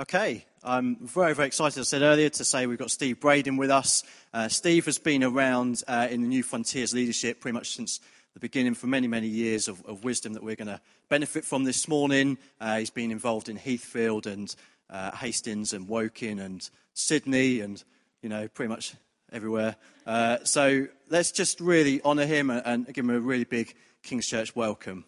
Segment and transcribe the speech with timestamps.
[0.00, 3.56] Okay, I'm very, very excited, as I said earlier, to say we've got Steve Braden
[3.56, 4.04] with us.
[4.32, 7.98] Uh, Steve has been around uh, in the New Frontiers leadership pretty much since
[8.32, 11.64] the beginning for many, many years of, of wisdom that we're going to benefit from
[11.64, 12.38] this morning.
[12.60, 14.54] Uh, he's been involved in Heathfield and
[14.88, 17.82] uh, Hastings and Woking and Sydney and,
[18.22, 18.94] you know, pretty much
[19.32, 19.74] everywhere.
[20.06, 23.74] Uh, so let's just really honour him and, and give him a really big
[24.04, 25.04] King's Church welcome.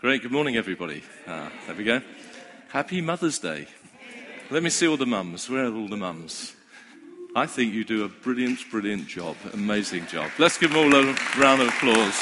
[0.00, 0.22] Great.
[0.22, 1.02] Good morning, everybody.
[1.28, 2.00] Ah, there we go.
[2.70, 3.66] Happy Mother's Day.
[4.48, 5.50] Let me see all the mums.
[5.50, 6.56] Where are all the mums?
[7.36, 9.36] I think you do a brilliant, brilliant job.
[9.52, 10.30] Amazing job.
[10.38, 12.18] Let's give them all a round of applause.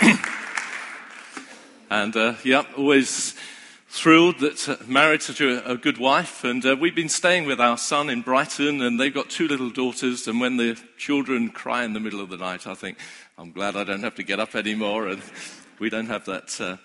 [1.90, 3.34] and, uh, yeah, always
[3.88, 6.42] thrilled that uh, married such a, a, good wife.
[6.42, 9.70] And uh, we've been staying with our son in Brighton, and they've got two little
[9.70, 10.26] daughters.
[10.26, 12.98] And when the children cry in the middle of the night, I think,
[13.36, 15.20] I'm glad I don't have to get up anymore, and
[15.80, 16.60] we don't have that.
[16.60, 16.76] Uh,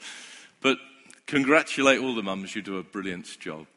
[0.61, 0.79] but
[1.27, 3.67] congratulate all the mums, you do a brilliant job.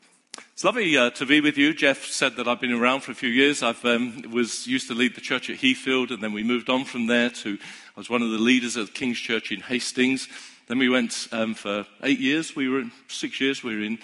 [0.55, 1.75] It's lovely uh, to be with you.
[1.75, 3.63] Jeff said that I've been around for a few years.
[3.63, 6.87] I um, was used to lead the church at Heathfield, and then we moved on
[6.87, 7.59] from there to
[7.95, 10.29] I was one of the leaders of King's Church in Hastings.
[10.67, 12.57] Then we went um, for eight years.
[12.57, 13.63] We were in six years.
[13.63, 13.99] We were in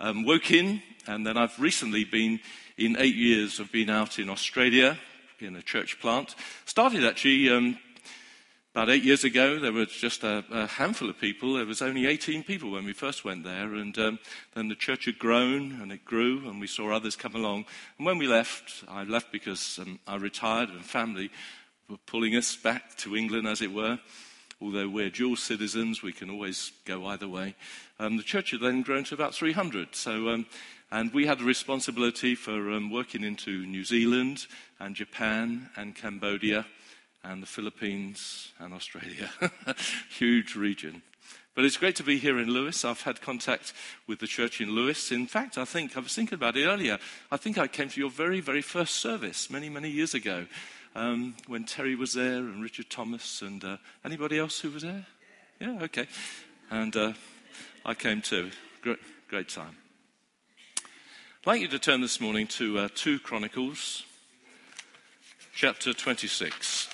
[0.00, 2.40] um, Woking, and then I've recently been
[2.76, 4.98] in eight years of being out in Australia
[5.38, 6.34] in a church plant.
[6.64, 7.78] Started actually um,
[8.72, 11.54] about eight years ago, there was just a, a, handful of people.
[11.54, 14.18] There was only 18 people when we first went there, and um,
[14.54, 17.64] then the church had grown and it grew, and we saw others come along.
[17.98, 21.30] And when we left, I left because um, I retired, and family
[21.88, 23.98] were pulling us back to England, as it were.
[24.62, 27.56] Although we're dual citizens, we can always go either way.
[27.98, 29.96] Um, the church had then grown to about 300.
[29.96, 30.46] So, um,
[30.92, 34.46] and we had the responsibility for um, working into New Zealand
[34.78, 36.66] and Japan and Cambodia
[37.22, 39.30] and the Philippines and Australia.
[40.10, 41.02] Huge region.
[41.54, 42.84] But it's great to be here in Lewes.
[42.84, 43.72] I've had contact
[44.06, 45.10] with the church in Lewes.
[45.10, 46.98] In fact, I think, I was thinking about it earlier,
[47.30, 50.46] I think I came to your very, very first service many, many years ago
[50.94, 55.06] um, when Terry was there and Richard Thomas and uh, anybody else who was there?
[55.60, 56.06] Yeah, okay.
[56.70, 57.12] And uh,
[57.84, 58.50] I came too.
[58.80, 59.76] Great, great time.
[60.76, 64.04] I'd like you to turn this morning to uh, 2 Chronicles,
[65.54, 66.88] chapter 26.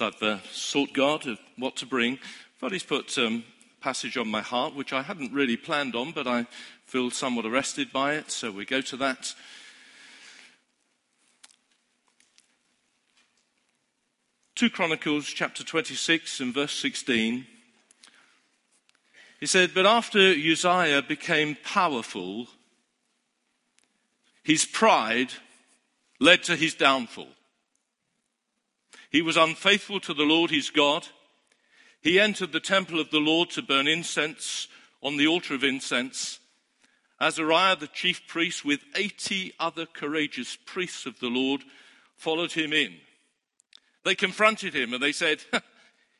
[0.00, 2.18] So I've uh, sought God of what to bring.
[2.58, 3.44] But he's put um,
[3.82, 6.46] passage on my heart, which I hadn't really planned on, but I
[6.86, 8.30] feel somewhat arrested by it.
[8.30, 9.34] So we go to that.
[14.54, 17.46] Two Chronicles chapter 26 and verse 16.
[19.38, 22.46] He said, But after Uzziah became powerful,
[24.42, 25.34] his pride
[26.18, 27.28] led to his downfall.
[29.10, 31.08] He was unfaithful to the Lord his God.
[32.00, 34.68] He entered the temple of the Lord to burn incense
[35.02, 36.38] on the altar of incense.
[37.20, 41.62] Azariah, the chief priest, with 80 other courageous priests of the Lord,
[42.16, 42.94] followed him in.
[44.04, 45.40] They confronted him and they said,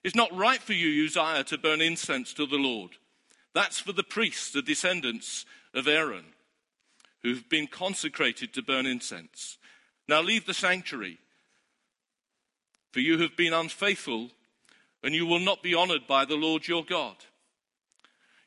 [0.04, 2.92] It's not right for you, Uzziah, to burn incense to the Lord.
[3.54, 6.24] That's for the priests, the descendants of Aaron,
[7.22, 9.58] who've been consecrated to burn incense.
[10.08, 11.18] Now leave the sanctuary
[12.92, 14.30] for you have been unfaithful,
[15.02, 17.16] and you will not be honored by the Lord your God.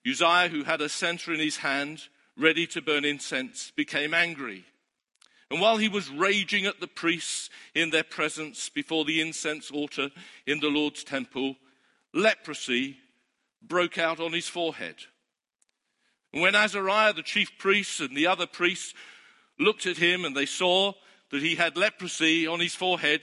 [0.07, 2.03] Uzziah, who had a censer in his hand,
[2.37, 4.65] ready to burn incense, became angry.
[5.49, 10.09] And while he was raging at the priests in their presence before the incense altar
[10.47, 11.55] in the Lord's temple,
[12.13, 12.97] leprosy
[13.61, 14.95] broke out on his forehead.
[16.33, 18.93] And when Azariah, the chief priest, and the other priests
[19.59, 20.93] looked at him and they saw
[21.29, 23.21] that he had leprosy on his forehead,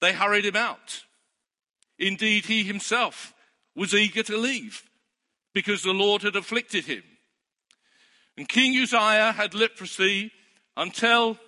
[0.00, 1.04] they hurried him out.
[1.98, 3.34] Indeed, he himself
[3.74, 4.82] was eager to leave
[5.52, 7.02] because the Lord had afflicted him.
[8.36, 10.32] And King Uzziah had leprosy
[10.76, 11.38] until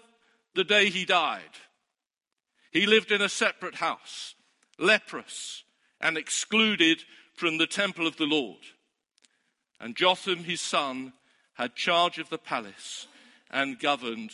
[0.55, 1.43] the day he died.
[2.71, 4.35] He lived in a separate house,
[4.79, 5.65] leprous
[6.01, 7.03] and excluded
[7.35, 8.61] from the temple of the Lord.
[9.81, 11.13] And Jotham, his son,
[11.55, 13.07] had charge of the palace
[13.51, 14.33] and governed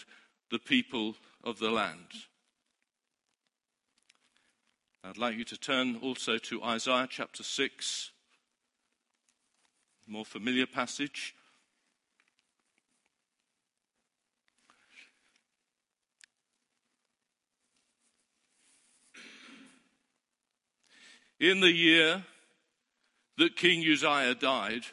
[0.50, 2.26] the people of the land.
[5.04, 8.10] I'd like you to turn also to Isaiah chapter 6,
[10.06, 11.34] more familiar passage.
[21.43, 22.22] in the year
[23.37, 24.84] that King Uzziah died,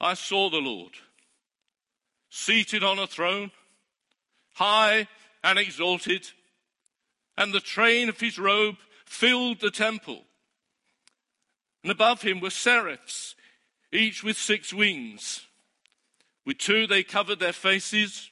[0.00, 0.94] I saw the Lord
[2.28, 3.52] seated on a throne,
[4.54, 5.06] high
[5.44, 6.28] and exalted,
[7.36, 10.24] and the train of his robe filled the temple.
[11.82, 13.34] And above him were seraphs,
[13.92, 15.46] each with six wings.
[16.44, 18.30] With two they covered their faces,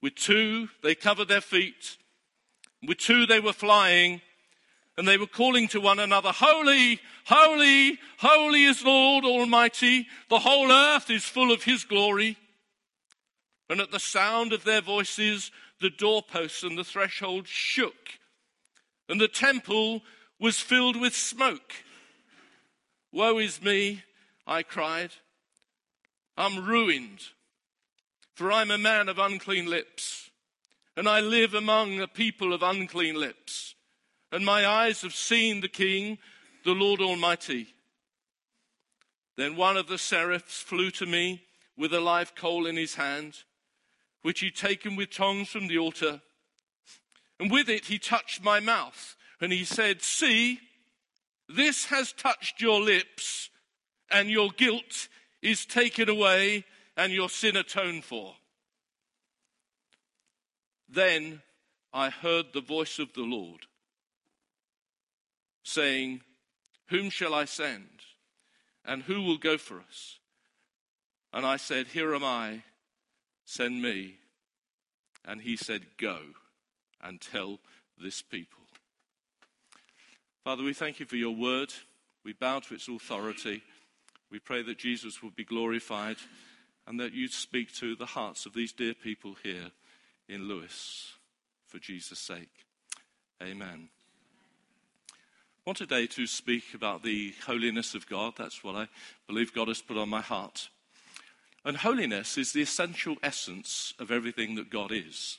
[0.00, 1.96] with two they covered their feet,
[2.86, 4.20] with two they were flying
[4.98, 10.08] and they were calling to one another, Holy, holy, holy is Lord Almighty.
[10.28, 12.36] The whole earth is full of his glory.
[13.70, 18.18] And at the sound of their voices, the doorposts and the threshold shook,
[19.08, 20.02] and the temple
[20.40, 21.72] was filled with smoke.
[23.12, 24.02] Woe is me,
[24.46, 25.10] I cried.
[26.36, 27.20] I'm ruined,
[28.34, 30.30] for I'm a man of unclean lips,
[30.96, 33.74] and I live among a people of unclean lips
[34.30, 36.18] and my eyes have seen the King,
[36.64, 37.74] the Lord Almighty.
[39.36, 41.42] Then one of the seraphs flew to me
[41.76, 43.44] with a live coal in his hand,
[44.22, 46.20] which he'd taken with tongs from the altar.
[47.38, 50.60] And with it he touched my mouth, and he said, See,
[51.48, 53.50] this has touched your lips,
[54.10, 55.08] and your guilt
[55.40, 56.64] is taken away,
[56.96, 58.34] and your sin atoned for.
[60.88, 61.42] Then
[61.92, 63.66] I heard the voice of the Lord
[65.62, 66.22] saying,
[66.88, 67.88] Whom shall I send?
[68.84, 70.18] And who will go for us?
[71.32, 72.62] And I said, Here am I,
[73.48, 74.16] send me.
[75.24, 76.18] And he said, Go
[77.02, 77.58] and tell
[78.00, 78.62] this people.
[80.44, 81.72] Father, we thank you for your word.
[82.24, 83.62] We bow to its authority.
[84.30, 86.16] We pray that Jesus will be glorified
[86.86, 89.70] and that you'd speak to the hearts of these dear people here
[90.28, 91.12] in Lewes
[91.66, 92.66] for Jesus' sake.
[93.42, 93.88] Amen
[95.68, 98.32] want today to speak about the holiness of God.
[98.38, 98.88] That's what I
[99.26, 100.70] believe God has put on my heart.
[101.64, 105.38] And holiness is the essential essence of everything that God is.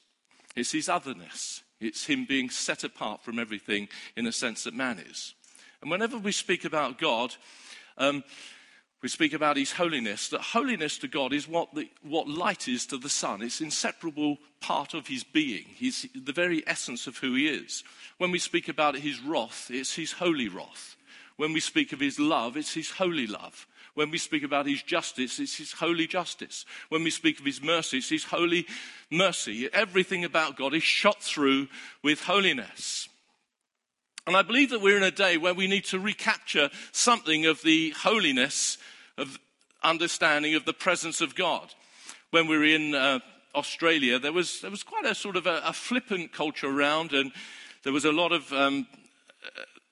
[0.56, 1.63] It's his otherness.
[1.80, 5.33] It's him being set apart from everything in a sense that man is.
[5.81, 7.36] And whenever we speak about God,
[7.98, 8.24] um,
[9.01, 12.86] we speak about his holiness, that holiness to God is what, the, what light is
[12.88, 13.42] to the sun.
[13.42, 15.63] It's inseparable part of his being.
[15.75, 17.86] He's the very essence of who he is.
[18.18, 20.98] When we speak about his wrath, it's his holy wrath.
[21.39, 23.65] When we speak of his love, it's his holy love.
[23.94, 26.65] When we speak about his justice, it's his holy justice.
[26.89, 28.65] When we speak of his mercy, it's his holy
[29.09, 29.69] mercy.
[29.71, 31.69] Everything about God is shot through
[32.03, 33.07] with holiness.
[34.27, 37.62] And I believe that we're in a day where we need to recapture something of
[37.62, 38.77] the holiness
[39.18, 39.39] of
[39.81, 41.74] understanding of the presence of God.
[42.31, 43.19] When we were in uh,
[43.56, 47.31] Australia, there was, there was quite a sort of a, a, flippant culture around, and
[47.83, 48.88] there was a lot of um,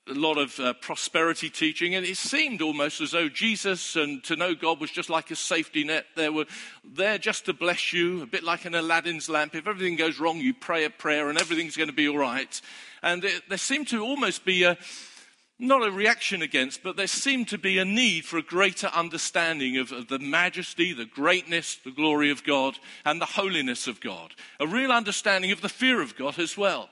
[0.10, 4.36] a lot of uh, prosperity teaching, and it seemed almost as though Jesus and to
[4.36, 6.06] know God was just like a safety net.
[6.16, 6.46] They were
[6.84, 9.56] there just to bless you, a bit like an Aladdin's lamp.
[9.56, 12.62] If everything goes wrong, you pray a prayer, and everything's going to be all right.
[13.04, 14.78] And it, there seemed to almost be a
[15.60, 19.78] not a reaction against, but there seemed to be a need for a greater understanding
[19.78, 24.36] of, of, the majesty, the greatness, the glory of God, and the holiness of God.
[24.60, 26.90] A real understanding of the fear of God as well.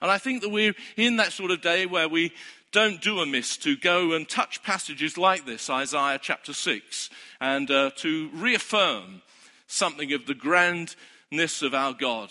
[0.00, 2.32] And I think that we're in that sort of day where we
[2.72, 7.10] don't do amiss to go and touch passages like this, Isaiah chapter 6,
[7.40, 9.22] and uh, to reaffirm
[9.66, 12.30] something of the grandness of our God.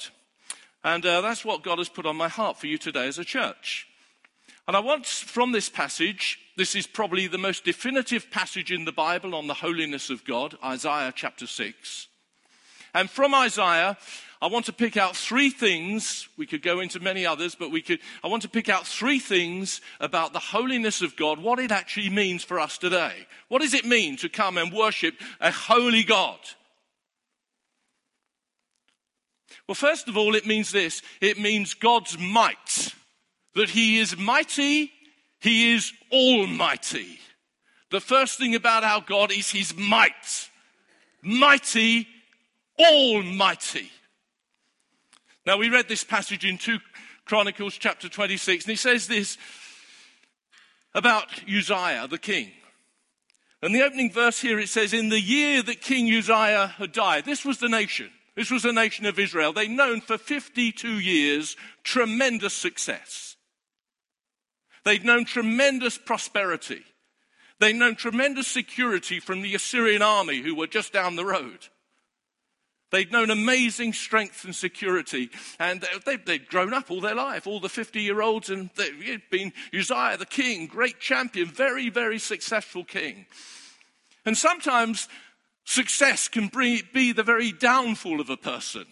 [0.84, 3.26] And uh, that's what God has put on my heart for you today as a
[3.26, 3.88] church.
[4.68, 8.92] And I want from this passage, this is probably the most definitive passage in the
[8.92, 12.08] Bible on the holiness of God, Isaiah chapter 6.
[12.94, 13.98] And from Isaiah,
[14.42, 16.30] I want to pick out three things.
[16.38, 19.20] We could go into many others, but we could, I want to pick out three
[19.20, 23.28] things about the holiness of God, what it actually means for us today.
[23.50, 26.40] What does it mean to come and worship a holy God?
[29.68, 31.02] Well, first of all, it means this.
[31.20, 32.94] It means God's might.
[33.56, 34.92] That He is mighty,
[35.42, 37.20] He is almighty.
[37.92, 40.50] The first thing about our God is His might.
[41.22, 42.08] Mighty,
[42.80, 43.92] almighty.
[45.46, 46.80] Now, we read this passage in 2
[47.26, 49.38] Chronicles chapter 26, and he says this
[50.94, 52.52] about Uzziah, the king.
[53.62, 57.26] And the opening verse here it says, In the year that King Uzziah had died,
[57.26, 58.10] this was the nation.
[58.36, 59.52] This was the nation of Israel.
[59.52, 63.36] They'd known for 52 years tremendous success.
[64.86, 66.84] They'd known tremendous prosperity.
[67.60, 71.68] They'd known tremendous security from the Assyrian army who were just down the road.
[72.92, 75.30] They'd known amazing strength and security,
[75.60, 79.54] and they'd, grown up all their life, all the 50 year olds, and they'd been
[79.74, 83.28] Uzziah the king, great champion, very, very successful king.
[84.26, 85.08] And sometimes
[85.66, 88.86] success can be the very downfall of a person.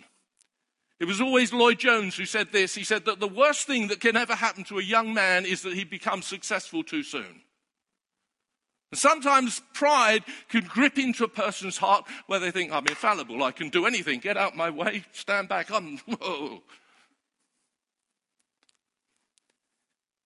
[1.00, 2.74] It was always Lloyd Jones who said this.
[2.74, 5.62] He said that the worst thing that can ever happen to a young man is
[5.62, 7.42] that he becomes successful too soon.
[8.94, 13.70] Sometimes pride can grip into a person's heart where they think, I'm infallible, I can
[13.70, 16.62] do anything, get out my way, stand back, I'm, whoa.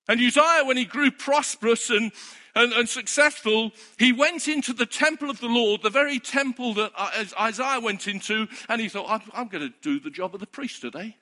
[0.08, 2.12] And Uzziah, when he grew prosperous and,
[2.54, 6.92] and, and, successful, he went into the temple of the Lord, the very temple that
[7.40, 10.48] Isaiah went into, and he thought, I'm, I'm going to do the job of the
[10.48, 11.16] priest today.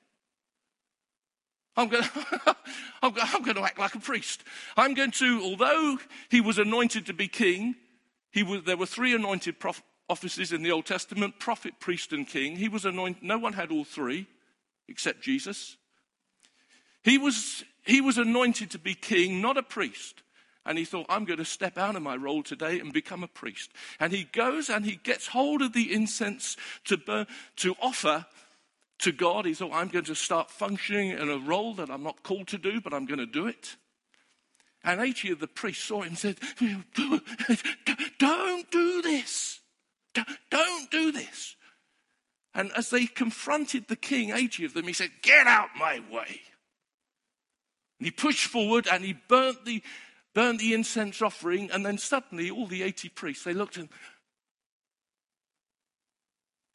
[1.75, 2.55] I'm going, to,
[3.01, 4.43] I'm going to act like a priest.
[4.75, 5.97] I'm going to, although
[6.29, 7.75] he was anointed to be king,
[8.31, 12.27] he was, there were three anointed prof, offices in the Old Testament prophet, priest, and
[12.27, 12.55] king.
[12.55, 14.27] He was anointed, no one had all three
[14.87, 15.77] except Jesus.
[17.03, 20.23] He was, he was anointed to be king, not a priest.
[20.65, 23.27] And he thought, I'm going to step out of my role today and become a
[23.27, 23.71] priest.
[23.99, 28.25] And he goes and he gets hold of the incense to, burn, to offer
[28.99, 29.45] to God.
[29.45, 32.57] He thought, I'm going to start functioning in a role that I'm not called to
[32.57, 33.75] do, but I'm going to do it.
[34.83, 36.37] And Achia the priest saw him and said,
[38.19, 39.59] Don't do this.
[40.49, 41.55] Don't do this.
[42.53, 46.41] And as they confronted the king, 80 of them, he said, Get out my way.
[47.99, 49.83] And he pushed forward and he burnt the,
[50.33, 51.69] burnt the incense offering.
[51.71, 53.89] And then suddenly, all the 80 priests, they looked at him.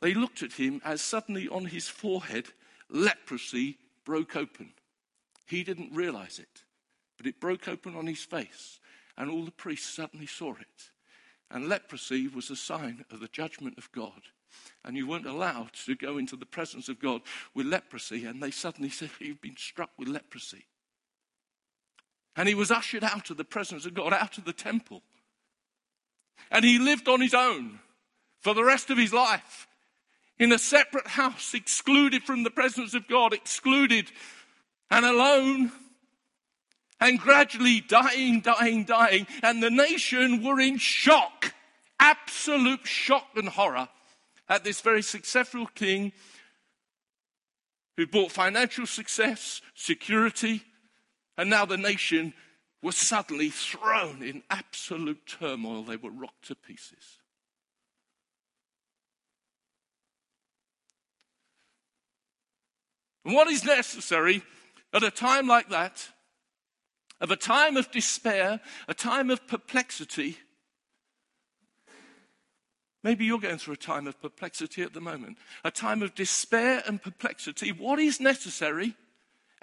[0.05, 2.49] They looked at him as suddenly on his forehead,
[2.91, 4.75] leprosy broke open.
[5.47, 6.65] He didn't realize it,
[7.17, 8.81] but it broke open on his face,
[9.17, 10.91] and all the priests suddenly saw it.
[11.51, 14.21] And leprosy was a sign of the judgment of God.
[14.85, 17.23] And you weren't allowed to go into the presence of God
[17.55, 18.27] with leprosy.
[18.27, 20.67] And they suddenly said, You've been struck with leprosy.
[22.37, 25.01] And he was ushered out of the presence of God, out of the temple.
[26.51, 27.79] And he lived on his own
[28.43, 29.67] for the rest of his life
[30.39, 34.11] in a separate house, excluded from the presence of God, excluded
[34.91, 35.73] and alone,
[37.01, 39.27] and gradually dying, dying, dying.
[39.43, 41.55] And the nation were in shock,
[42.01, 43.89] absolute shock and horror
[44.49, 46.13] at this very successful king
[47.97, 50.63] who brought financial success, security,
[51.37, 52.35] and now the nation
[52.83, 55.83] was suddenly thrown in absolute turmoil.
[55.83, 57.19] They were rocked to pieces.
[63.25, 64.43] And what is necessary
[64.93, 66.09] at a time like that,
[67.21, 70.39] of a time of despair, a time of perplexity?
[73.03, 76.83] Maybe you're going through a time of perplexity at the moment, a time of despair
[76.87, 77.71] and perplexity.
[77.73, 78.97] What is necessary?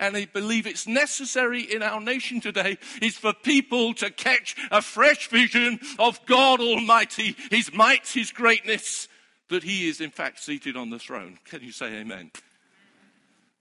[0.01, 4.81] and I believe it's necessary in our nation today, is for people to catch a
[4.81, 9.07] fresh vision of God Almighty, His might, His greatness,
[9.49, 11.37] that He is in fact seated on the throne.
[11.45, 12.31] Can you say amen?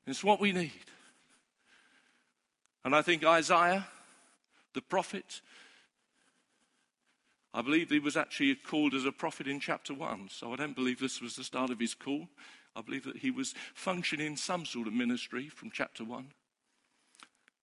[0.07, 0.73] It's what we need.
[2.85, 3.87] And I think Isaiah,
[4.75, 5.41] the prophet,
[7.53, 10.29] I believe he was actually called as a prophet in chapter 1.
[10.31, 12.29] So I don't believe this was the start of his call.
[12.77, 16.27] I believe that he was functioning some sort of ministry from chapter 1.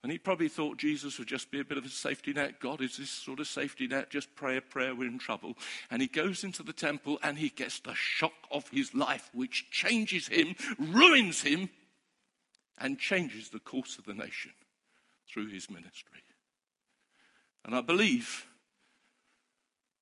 [0.04, 2.60] And he probably thought Jesus would just be a bit of a safety net.
[2.60, 5.56] God is this sort of safety net, just pray a prayer, we're in trouble.
[5.90, 9.72] And he goes into the temple and he gets the shock of his life, which
[9.72, 11.70] changes him, ruins him,
[12.78, 14.52] and changes the course of the nation
[15.28, 16.22] through his ministry.
[17.66, 18.46] And I believe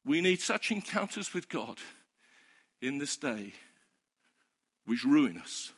[0.05, 1.79] we need such encounters with God
[2.81, 3.53] in this day
[4.85, 5.73] which ruin us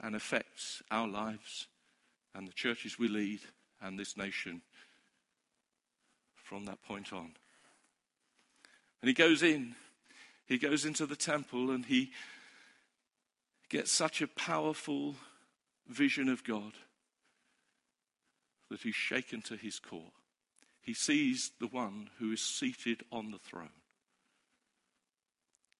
[0.00, 1.66] and affects our lives
[2.34, 3.40] and the churches we lead
[3.82, 4.62] and this nation
[6.36, 7.32] from that point on.
[9.02, 9.74] And he goes in,
[10.46, 12.12] he goes into the temple and he
[13.68, 15.16] gets such a powerful
[15.86, 16.72] vision of God
[18.70, 20.12] that he's shaken to his core.
[20.80, 23.68] He sees the one who is seated on the throne.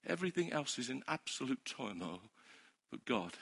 [0.07, 2.21] Everything else is in absolute turmoil,
[2.91, 3.33] but God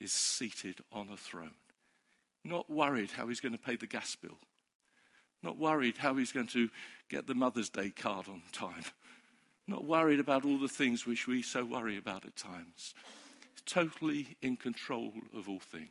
[0.00, 1.54] is seated on a throne.
[2.44, 4.38] Not worried how he's going to pay the gas bill.
[5.42, 6.70] Not worried how he's going to
[7.10, 8.84] get the Mother's Day card on time.
[9.66, 12.94] Not worried about all the things which we so worry about at times
[13.66, 15.88] totally in control of all things.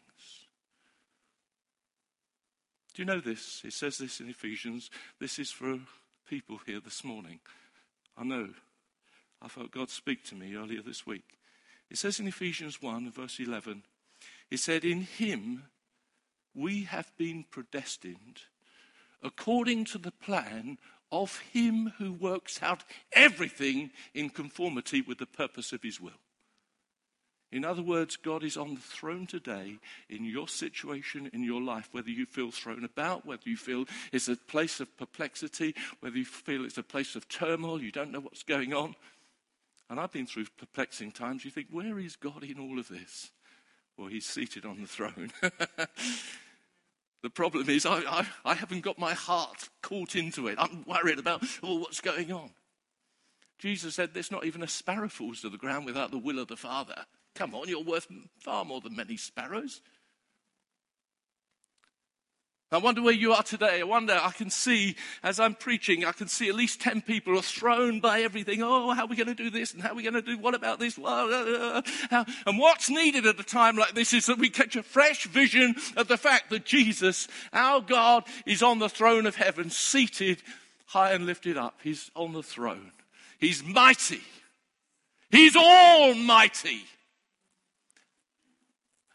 [2.93, 3.61] Do you know this?
[3.65, 4.91] It says this in Ephesians.
[5.19, 5.79] This is for
[6.29, 7.39] people here this morning.
[8.17, 8.49] I know.
[9.41, 11.37] I felt God speak to me earlier this week.
[11.89, 13.83] It says in Ephesians 1, verse 11,
[14.49, 15.63] it said, In him
[16.53, 18.41] we have been predestined
[19.21, 20.77] according to the plan
[21.11, 26.11] of him who works out everything in conformity with the purpose of his will.
[27.53, 29.77] In other words, God is on the throne today
[30.09, 34.27] in your situation, in your life, whether you feel thrown about, whether you feel it's
[34.27, 38.21] a place of perplexity, whether you feel it's a place of turmoil, you don't know
[38.21, 38.95] what's going on.
[39.87, 41.45] And I've been through perplexing times.
[41.45, 43.29] You think, where is God in all of this?
[43.97, 45.29] Well, he's seated on the throne.
[47.21, 50.55] the problem is, I, I, I, haven't got my heart caught into it.
[50.57, 52.49] I'm worried about oh, what's going on.
[53.59, 56.47] Jesus said, There's not even a sparrow falls to the ground without the will of
[56.47, 57.05] the Father.
[57.35, 58.07] Come on, you're worth
[58.39, 59.81] far more than many sparrows.
[62.73, 63.81] I wonder where you are today.
[63.81, 67.37] I wonder, I can see as I'm preaching, I can see at least 10 people
[67.37, 68.63] are thrown by everything.
[68.63, 69.73] Oh, how are we going to do this?
[69.73, 70.97] And how are we going to do, what about this?
[70.97, 74.81] Uh, uh, and what's needed at a time like this is that we catch a
[74.81, 79.69] fresh vision of the fact that Jesus, our God, is on the throne of heaven,
[79.69, 80.41] seated
[80.87, 81.79] high and lifted up.
[81.83, 82.91] He's on the throne.
[83.37, 84.21] He's mighty.
[85.29, 86.81] He's almighty.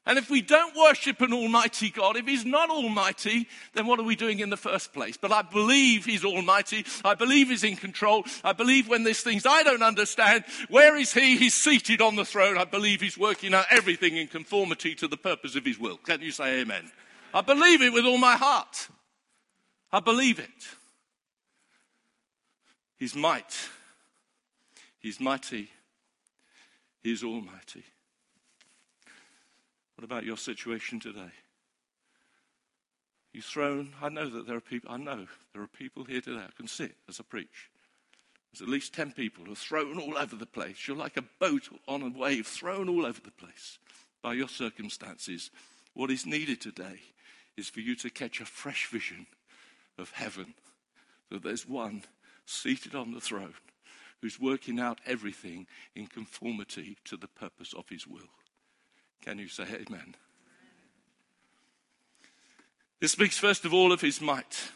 [0.08, 4.04] And if we don't worship an almighty God, if he's not almighty, then what are
[4.04, 5.18] we doing in the first place?
[5.18, 6.86] But I believe he's almighty.
[7.04, 8.24] I believe he's in control.
[8.42, 11.36] I believe when there's things I don't understand, where is he?
[11.36, 12.56] He's seated on the throne.
[12.56, 15.98] I believe he's working out everything in conformity to the purpose of his will.
[15.98, 16.90] Can you say amen?
[17.34, 18.88] I believe it with all my heart.
[19.92, 20.48] I believe it.
[22.96, 23.54] His might.
[25.00, 25.68] He's mighty.
[27.02, 27.84] He's almighty.
[29.98, 31.32] What about your situation today?
[33.32, 36.44] You thrown, I know that there are people, I know there are people here today.
[36.46, 37.68] I can see it as I preach.
[38.52, 40.86] There's at least 10 people who are thrown all over the place.
[40.86, 43.80] You're like a boat on a wave, thrown all over the place
[44.22, 45.50] by your circumstances.
[45.94, 47.00] What is needed today
[47.56, 49.26] is for you to catch a fresh vision
[49.98, 50.54] of heaven.
[51.32, 52.04] That there's one
[52.46, 53.54] seated on the throne
[54.22, 58.30] who's working out everything in conformity to the purpose of his will.
[59.24, 60.14] Can you say amen?
[63.00, 64.70] It speaks first of all of his might.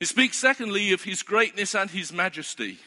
[0.00, 2.78] It speaks secondly of his greatness and his majesty.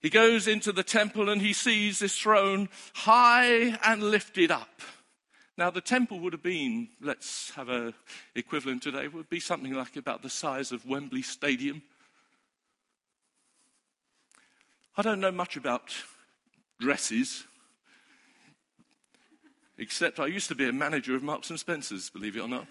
[0.00, 4.80] He goes into the temple and he sees this throne high and lifted up.
[5.58, 7.92] Now, the temple would have been, let's have a
[8.34, 11.82] equivalent today, would be something like about the size of Wembley Stadium.
[14.96, 15.92] I don't know much about
[16.80, 17.44] dresses.
[19.78, 22.66] Except I used to be a manager of Marks and Spencers, believe it or not.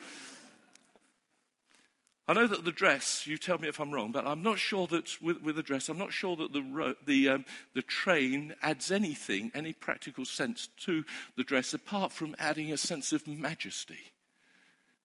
[2.27, 4.85] I know that the dress, you tell me if I'm wrong, but I'm not sure
[4.87, 8.91] that with, with the dress, I'm not sure that the, the, um, the train adds
[8.91, 11.03] anything, any practical sense to
[11.37, 14.11] the dress apart from adding a sense of majesty.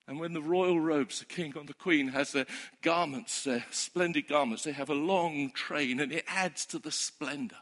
[0.07, 2.45] And when the royal robes, the king and the queen has their
[2.83, 7.57] garments, their splendid garments, they have a long train and it adds to the splendor.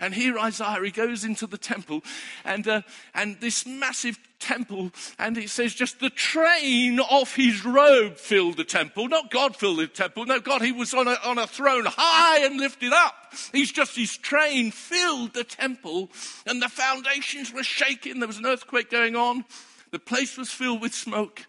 [0.00, 2.04] And here Isaiah, he goes into the temple
[2.44, 2.82] and, uh,
[3.14, 8.64] and this massive temple, and it says just the train of his robe filled the
[8.64, 9.08] temple.
[9.08, 10.24] Not God filled the temple.
[10.26, 13.14] No, God, he was on a, on a throne high and lifted up.
[13.50, 16.10] He's just, his train filled the temple
[16.46, 18.20] and the foundations were shaking.
[18.20, 19.44] There was an earthquake going on.
[19.90, 21.46] The place was filled with smoke.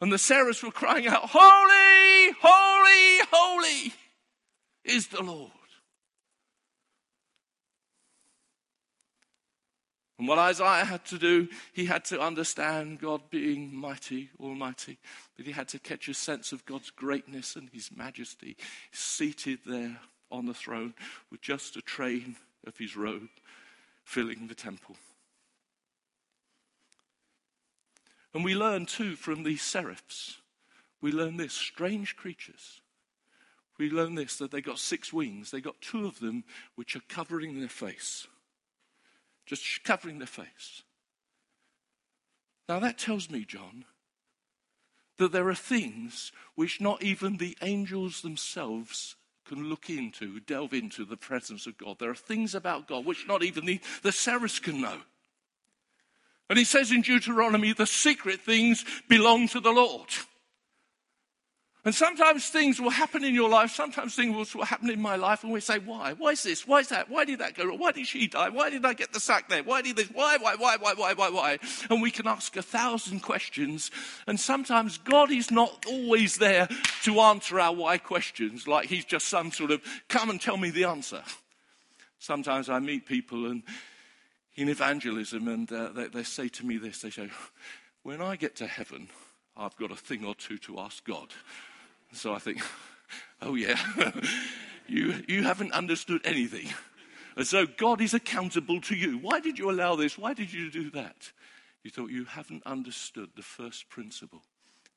[0.00, 3.92] And the seraphs were crying out, Holy, holy, holy
[4.84, 5.52] is the Lord.
[10.18, 14.98] And what Isaiah had to do, he had to understand God being mighty, almighty,
[15.36, 18.56] but he had to catch a sense of God's greatness and his majesty,
[18.90, 20.00] seated there
[20.30, 20.94] on the throne
[21.30, 23.28] with just a train of his robe
[24.02, 24.96] filling the temple.
[28.34, 30.38] And we learn too from these seraphs,
[31.00, 31.52] we learn this.
[31.52, 32.80] Strange creatures.
[33.78, 36.42] We learn this that they got six wings, they got two of them
[36.74, 38.26] which are covering their face
[39.48, 40.82] just covering their face.
[42.68, 43.86] Now that tells me, John,
[45.16, 51.06] that there are things which not even the angels themselves can look into, delve into
[51.06, 51.96] the presence of God.
[51.98, 54.98] There are things about God which not even the, the seraphs can know.
[56.50, 60.08] And he says in Deuteronomy, the secret things belong to the Lord.
[61.84, 65.44] And sometimes things will happen in your life, sometimes things will happen in my life,
[65.44, 66.12] and we say, Why?
[66.12, 66.66] Why is this?
[66.66, 67.08] Why is that?
[67.08, 67.78] Why did that go wrong?
[67.78, 68.48] Why did she die?
[68.48, 69.62] Why did I get the sack there?
[69.62, 70.08] Why did this?
[70.08, 71.58] Why, why, why, why, why, why, why?
[71.88, 73.90] And we can ask a thousand questions,
[74.26, 76.68] and sometimes God is not always there
[77.04, 80.70] to answer our why questions, like He's just some sort of, come and tell me
[80.70, 81.22] the answer.
[82.18, 83.62] Sometimes I meet people and
[84.56, 87.30] in evangelism, and uh, they, they say to me this they say,
[88.02, 89.08] When I get to heaven,
[89.58, 91.28] I've got a thing or two to ask God.
[92.12, 92.62] So I think,
[93.42, 93.78] oh yeah,
[94.86, 96.68] you, you haven't understood anything.
[97.36, 99.18] And so God is accountable to you.
[99.18, 100.16] Why did you allow this?
[100.18, 101.32] Why did you do that?
[101.82, 104.42] You thought you haven't understood the first principle.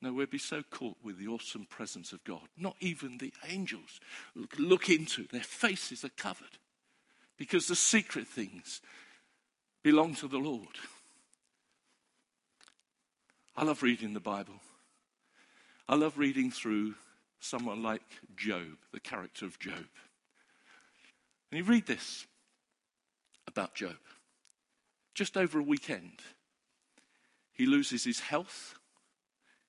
[0.00, 2.42] No, we'd be so caught with the awesome presence of God.
[2.56, 4.00] Not even the angels
[4.34, 6.58] look, look into, their faces are covered
[7.36, 8.80] because the secret things
[9.84, 10.78] belong to the Lord.
[13.56, 14.54] I love reading the Bible.
[15.88, 16.94] I love reading through
[17.38, 18.02] someone like
[18.34, 19.84] Job, the character of Job.
[21.50, 22.26] And you read this
[23.46, 23.96] about Job.
[25.14, 26.20] Just over a weekend,
[27.52, 28.74] he loses his health,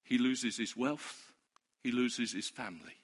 [0.02, 1.34] he loses his wealth,
[1.84, 2.96] he loses his family.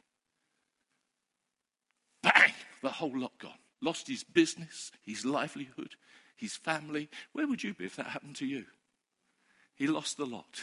[2.24, 2.54] Bang!
[2.82, 3.52] The whole lot gone.
[3.82, 5.96] Lost his business, his livelihood,
[6.38, 7.10] his family.
[7.34, 8.66] Where would you be if that happened to you?
[9.80, 10.62] He lost the lot.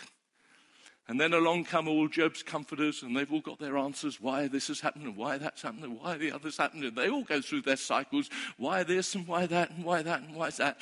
[1.08, 4.68] And then along come all Job's comforters, and they've all got their answers why this
[4.68, 6.84] has happened, and why that's happened, and why the other's happened.
[6.84, 10.20] And they all go through their cycles why this, and why that, and why that,
[10.20, 10.78] and why that.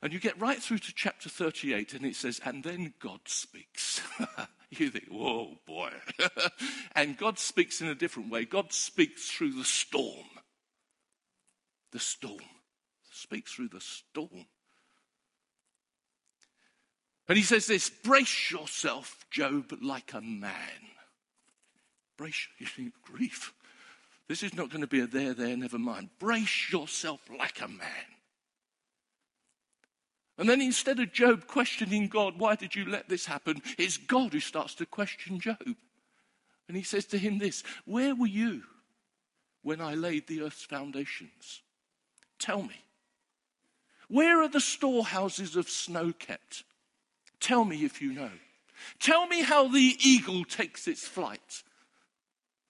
[0.00, 4.00] And you get right through to chapter 38, and it says, And then God speaks.
[4.70, 5.90] you think, Whoa, boy.
[6.94, 8.46] and God speaks in a different way.
[8.46, 10.26] God speaks through the storm.
[11.92, 12.40] The storm.
[13.10, 14.46] Speaks through the storm.
[17.28, 20.52] And he says this brace yourself, Job, like a man.
[22.16, 23.52] Brace, you think, grief.
[24.28, 26.10] This is not going to be a there, there, never mind.
[26.18, 28.06] Brace yourself like a man.
[30.38, 33.62] And then instead of Job questioning God, why did you let this happen?
[33.78, 35.76] It's God who starts to question Job.
[36.68, 38.62] And he says to him this Where were you
[39.62, 41.62] when I laid the earth's foundations?
[42.38, 42.84] Tell me.
[44.08, 46.64] Where are the storehouses of snow kept?
[47.40, 48.30] Tell me if you know.
[49.00, 51.62] Tell me how the eagle takes its flight.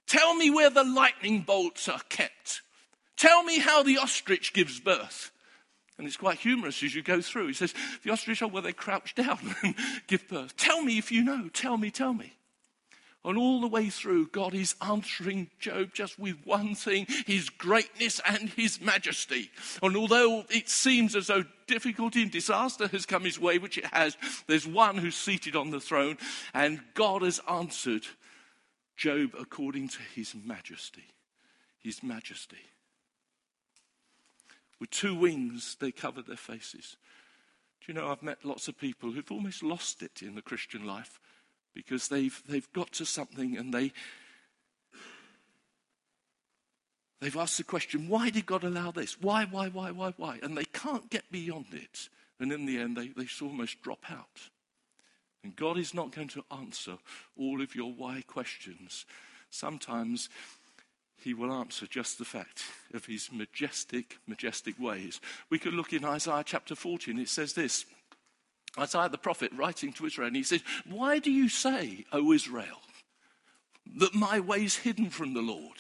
[0.07, 2.63] Tell me where the lightning bolts are kept.
[3.17, 5.33] Tell me how the ostrich gives birth.
[5.99, 7.49] And it's quite humorous as you go through.
[7.49, 7.75] He says,
[8.05, 9.75] The ostrich, oh, well, they crouch down and
[10.07, 10.57] give birth.
[10.57, 11.49] Tell me if you know.
[11.53, 12.35] Tell me, tell me.
[13.27, 18.21] And all the way through, God is answering Job just with one thing his greatness
[18.25, 19.51] and his majesty.
[19.83, 23.87] And although it seems as though difficulty and disaster has come his way, which it
[23.87, 26.19] has, there's one who's seated on the throne,
[26.55, 28.07] and God has answered
[28.97, 31.07] Job according to his majesty.
[31.83, 32.65] His majesty.
[34.79, 36.97] With two wings, they cover their faces.
[37.85, 40.87] Do you know, I've met lots of people who've almost lost it in the Christian
[40.87, 41.19] life
[41.77, 43.93] because they've, they've got to something and they,
[47.21, 49.21] they've asked the question, why did God allow this?
[49.21, 50.41] Why, why, why, why, why?
[50.43, 52.09] And they can't get beyond it.
[52.41, 54.49] And in the end, they, they almost drop out.
[55.45, 56.97] And God is not going to answer
[57.37, 59.05] all of your why questions.
[59.51, 60.31] Sometimes
[61.23, 62.63] he will answer just the fact
[62.95, 65.21] of his majestic, majestic ways.
[65.51, 67.19] We could look in Isaiah chapter 14.
[67.19, 67.85] it says this
[68.79, 72.81] Isaiah the prophet writing to Israel, and he says, Why do you say, O Israel,
[73.97, 75.77] that my way's hidden from the Lord?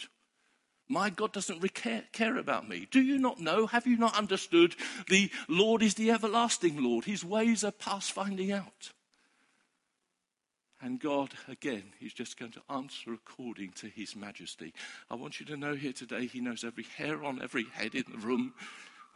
[0.89, 2.87] My God doesn't care, care about me.
[2.91, 3.67] Do you not know?
[3.67, 4.77] Have you not understood?
[5.09, 7.05] The Lord is the everlasting Lord.
[7.05, 8.93] His ways are past finding out.
[10.81, 14.75] And God, again, is just going to answer according to His majesty.
[15.11, 18.05] I want you to know here today, He knows every hair on every head in
[18.11, 18.55] the room.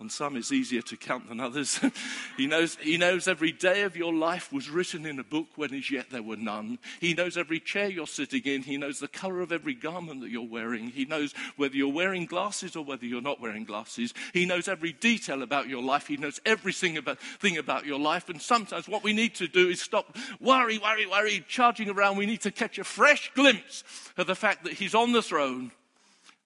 [0.01, 1.79] On some, it's easier to count than others.
[2.39, 5.75] he, knows, he knows every day of your life was written in a book when
[5.75, 6.79] as yet there were none.
[7.01, 8.63] He knows every chair you're sitting in.
[8.63, 10.89] He knows the color of every garment that you're wearing.
[10.89, 14.15] He knows whether you're wearing glasses or whether you're not wearing glasses.
[14.33, 16.07] He knows every detail about your life.
[16.07, 18.31] He knows everything about, thing about your life.
[18.31, 22.17] And sometimes what we need to do is stop worry, worry, worry, charging around.
[22.17, 23.85] We need to catch a fresh glimpse
[24.17, 25.73] of the fact that He's on the throne.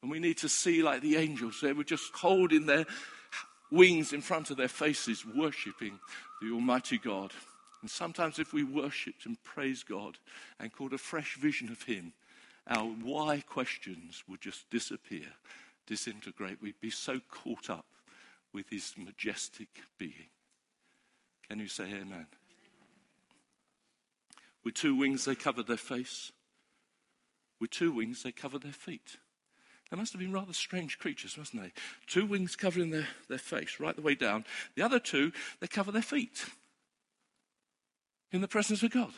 [0.02, 1.60] And we need to see like the angels.
[1.62, 2.84] They were just holding their
[3.74, 5.98] wings in front of their faces, worshipping
[6.40, 7.32] the Almighty God.
[7.82, 10.18] And sometimes, if we worshipped and praised God
[10.58, 12.12] and caught a fresh vision of Him,
[12.66, 15.26] our why questions would just disappear,
[15.86, 16.62] disintegrate.
[16.62, 17.86] We'd be so caught up
[18.52, 20.30] with His majestic being.
[21.48, 22.26] Can you say amen?
[24.64, 26.32] With two wings, they covered their face.
[27.60, 29.18] with two wings, they cover their feet.
[29.90, 31.72] They must have been rather strange creatures, mustn't they?
[32.06, 34.44] Two wings covering their, their face right the way down.
[34.74, 36.46] The other two, they cover their feet
[38.32, 39.12] in the presence of God.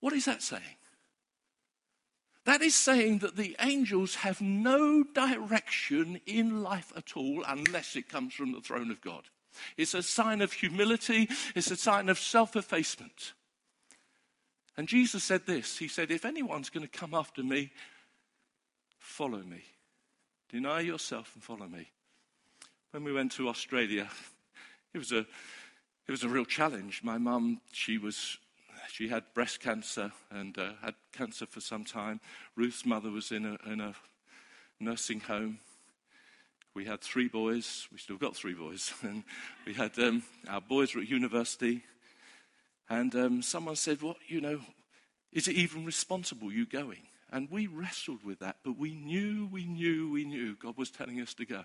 [0.00, 0.76] What is that saying?
[2.44, 8.08] That is saying that the angels have no direction in life at all unless it
[8.08, 9.24] comes from the throne of God.
[9.76, 13.34] It's a sign of humility, it's a sign of self effacement.
[14.76, 17.70] And Jesus said this He said, If anyone's going to come after me,
[19.02, 19.62] follow me.
[20.48, 21.90] Deny yourself and follow me.
[22.92, 24.08] When we went to Australia,
[24.94, 27.02] it was a, it was a real challenge.
[27.02, 28.38] My mum, she was
[28.90, 32.20] she had breast cancer and uh, had cancer for some time.
[32.56, 33.94] Ruth's mother was in a, in a
[34.78, 35.60] nursing home.
[36.74, 37.88] We had three boys.
[37.90, 38.92] We still got three boys.
[39.02, 39.24] And
[39.66, 41.84] we had um, our boys were at university.
[42.90, 44.60] And um, someone said, What, you know,
[45.32, 47.06] is it even responsible you going?
[47.32, 51.20] And we wrestled with that, but we knew, we knew, we knew God was telling
[51.20, 51.64] us to go.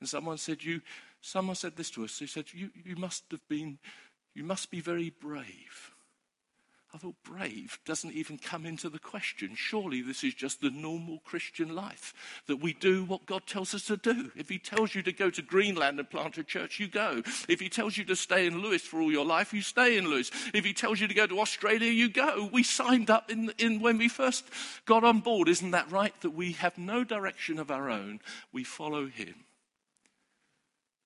[0.00, 0.82] And someone said, You,
[1.20, 2.18] someone said this to us.
[2.18, 3.78] He said, You, you must have been
[4.36, 5.95] you must be very brave.
[6.96, 9.54] I thought, brave doesn't even come into the question.
[9.54, 12.14] Surely this is just the normal Christian life
[12.46, 14.30] that we do what God tells us to do.
[14.34, 17.20] If He tells you to go to Greenland and plant a church, you go.
[17.50, 20.08] If He tells you to stay in Lewes for all your life, you stay in
[20.08, 20.30] Lewes.
[20.54, 22.48] If He tells you to go to Australia, you go.
[22.50, 24.46] We signed up in, in when we first
[24.86, 25.50] got on board.
[25.50, 26.18] Isn't that right?
[26.22, 28.20] That we have no direction of our own,
[28.54, 29.34] we follow Him.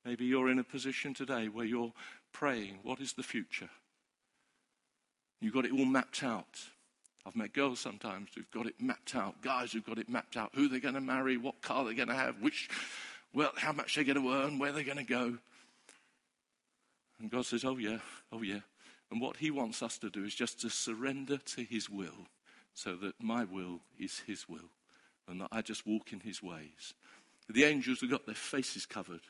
[0.05, 1.93] Maybe you're in a position today where you're
[2.33, 3.71] praying, what is the future?
[5.41, 6.59] You've got it all mapped out.
[7.27, 10.51] I've met girls sometimes who've got it mapped out, guys who've got it mapped out,
[10.55, 12.69] who they're going to marry, what car they're going to have, which,
[13.35, 15.39] well, how much they're going to earn, where they're going to go.
[17.21, 17.99] And God says, oh yeah,
[18.33, 18.61] oh yeah.
[19.11, 22.27] And what he wants us to do is just to surrender to his will
[22.75, 24.71] so that my will is his will
[25.29, 26.95] and that I just walk in his ways.
[27.49, 29.23] The angels have got their faces covered,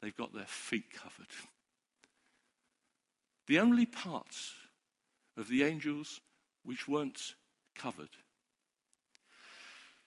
[0.00, 1.28] they've got their feet covered.
[3.46, 4.52] The only parts
[5.40, 6.20] of the angels
[6.64, 7.34] which weren't
[7.74, 8.10] covered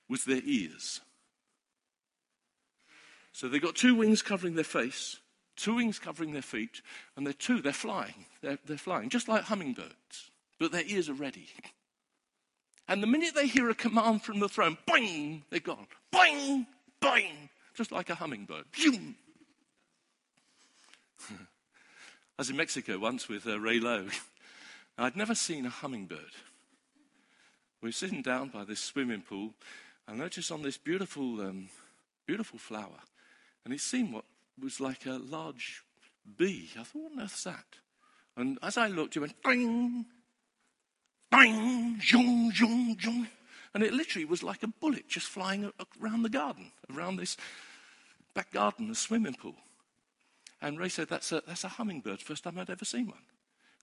[0.07, 1.01] was their ears.
[3.31, 5.19] So they've got two wings covering their face,
[5.55, 6.81] two wings covering their feet,
[7.17, 8.25] and they're two, they're flying.
[8.41, 11.47] They're, they're flying, just like hummingbirds, but their ears are ready.
[12.87, 15.87] And the minute they hear a command from the throne, boing, they're gone.
[16.13, 16.67] Boing,
[17.01, 18.65] boing, just like a hummingbird.
[21.29, 21.35] I
[22.37, 24.07] was in Mexico once with uh, Ray Lowe.
[24.97, 26.19] I'd never seen a hummingbird.
[27.81, 29.53] We were sitting down by this swimming pool.
[30.07, 31.69] I noticed on this beautiful, um,
[32.25, 33.01] beautiful flower,
[33.65, 34.25] and it seemed what
[34.61, 35.83] was like a large
[36.37, 36.69] bee.
[36.79, 37.65] I thought, what on earth's that?
[38.35, 40.05] And as I looked, it went bing,
[41.31, 43.27] bing, zoom, zoom, zoom.
[43.73, 47.37] And it literally was like a bullet just flying around the garden, around this
[48.33, 49.55] back garden, the swimming pool.
[50.61, 53.17] And Ray said, that's a, that's a hummingbird, first time I'd ever seen one.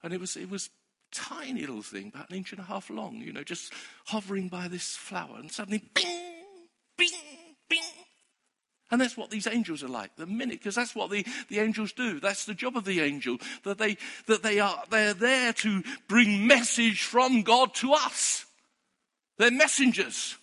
[0.02, 0.70] And it was, it was
[1.12, 3.72] tiny little thing, about an inch and a half long, you know, just
[4.06, 5.36] hovering by this flower.
[5.38, 6.44] And suddenly, bing,
[6.96, 7.10] bing,
[7.68, 7.80] bing.
[8.90, 11.92] And that's what these angels are like, the minute, because that's what the, the angels
[11.92, 12.18] do.
[12.18, 13.96] That's the job of the angel, that they,
[14.26, 18.46] that they are, they're there to bring message from God to us.
[19.38, 20.36] They're messengers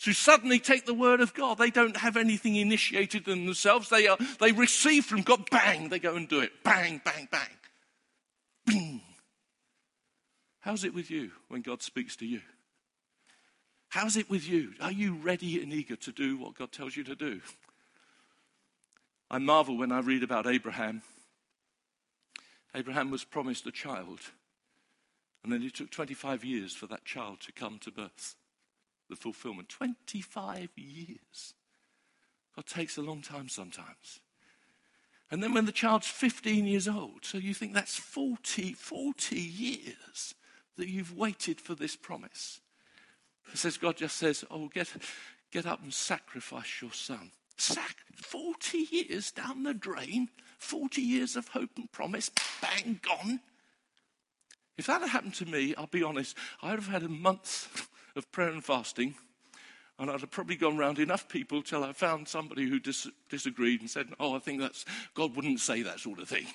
[0.00, 1.58] to suddenly take the word of God.
[1.58, 3.88] They don't have anything initiated in themselves.
[3.88, 6.52] They, are, they receive from God, bang, they go and do it.
[6.62, 7.48] Bang, bang, bang.
[8.64, 9.00] Bing.
[10.68, 12.42] How's it with you when God speaks to you?
[13.88, 14.74] How's it with you?
[14.82, 17.40] Are you ready and eager to do what God tells you to do?
[19.30, 21.00] I marvel when I read about Abraham.
[22.74, 24.20] Abraham was promised a child,
[25.42, 28.34] and then it took 25 years for that child to come to birth
[29.08, 29.70] the fulfillment.
[29.70, 31.54] 25 years.
[32.54, 34.20] God takes a long time sometimes.
[35.30, 40.34] And then when the child's 15 years old, so you think that's 40, 40 years
[40.78, 42.60] that you've waited for this promise.
[43.52, 44.88] It says, God just says, oh, get,
[45.52, 47.30] get up and sacrifice your son.
[47.56, 53.40] Sac- 40 years down the drain, 40 years of hope and promise, bang, gone.
[54.76, 58.30] If that had happened to me, I'll be honest, I'd have had a month of
[58.30, 59.14] prayer and fasting,
[59.98, 63.80] and I'd have probably gone round enough people till I found somebody who dis- disagreed
[63.80, 66.46] and said, Oh, I think that's, God wouldn't say that sort of thing.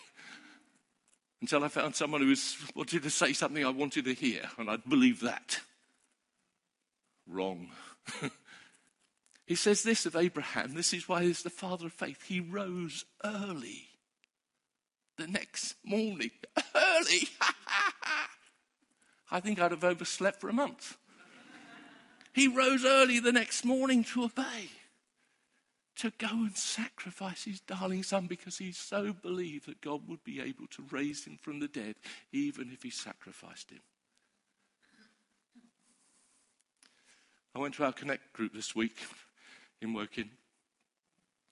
[1.44, 4.70] Until I found someone who was, wanted to say something I wanted to hear, and
[4.70, 5.60] I'd believe that.
[7.28, 7.68] Wrong.
[9.46, 12.22] he says this of Abraham this is why he's the father of faith.
[12.22, 13.90] He rose early
[15.18, 16.32] the next morning.
[16.74, 17.28] Early!
[19.30, 20.96] I think I'd have overslept for a month.
[22.32, 24.70] He rose early the next morning to obey,
[25.96, 30.42] to go and sacrifice his darling son because he so believed that God would be
[30.42, 31.96] able to raise him from the dead,
[32.32, 33.82] even if he sacrificed him.
[37.56, 38.98] I went to our Connect group this week
[39.82, 40.32] in Woking.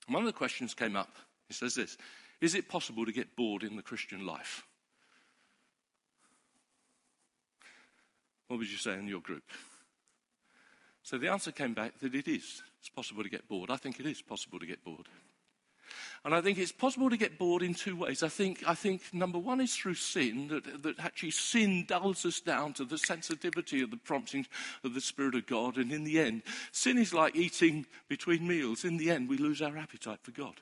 [0.08, 1.16] One of the questions came up.
[1.50, 1.98] It says this
[2.40, 4.64] Is it possible to get bored in the Christian life?
[8.48, 9.44] What would you say in your group?
[11.04, 12.62] So the answer came back that it is.
[12.80, 13.70] It's possible to get bored.
[13.72, 15.08] I think it is possible to get bored.
[16.24, 18.22] And I think it's possible to get bored in two ways.
[18.22, 22.40] I think, I think number one is through sin, that, that actually sin dulls us
[22.40, 24.48] down to the sensitivity of the promptings
[24.84, 25.78] of the Spirit of God.
[25.78, 28.86] And in the end, sin is like eating between meals.
[28.86, 30.54] In the end, we lose our appetite for God.